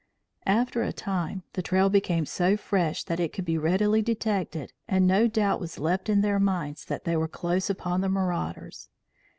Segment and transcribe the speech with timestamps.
[0.47, 5.05] After a time, the trail became so fresh that it could be readily detected and
[5.05, 8.89] no doubt was left in their minds that they were close upon the marauders.